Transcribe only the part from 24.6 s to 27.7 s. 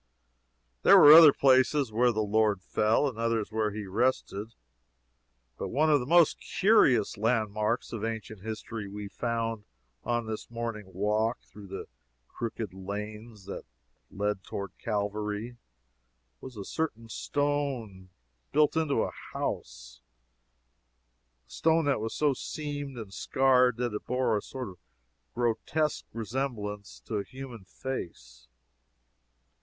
of grotesque resemblance to the human